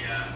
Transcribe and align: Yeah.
Yeah. 0.00 0.29